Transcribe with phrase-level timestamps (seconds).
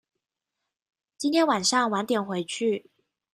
[1.15, 2.89] 今天晚上晚點回去